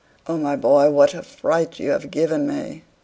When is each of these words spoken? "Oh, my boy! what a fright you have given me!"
"Oh, 0.25 0.35
my 0.37 0.55
boy! 0.55 0.89
what 0.89 1.13
a 1.13 1.21
fright 1.21 1.77
you 1.77 1.91
have 1.91 2.09
given 2.09 2.47
me!" 2.47 2.81